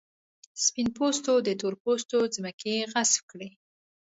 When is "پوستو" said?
0.97-1.33, 1.83-2.19